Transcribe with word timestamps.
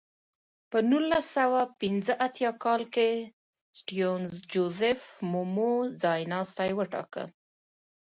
په 0.69 0.77
نولس 0.89 1.25
سوه 1.37 1.59
پنځه 1.81 2.13
اتیا 2.25 2.51
کال 2.63 2.81
کې 2.95 3.09
سټیونز 3.77 4.31
جوزیف 4.51 5.01
مومو 5.31 5.73
ځایناستی 6.03 6.71
وټاکه. 6.77 7.23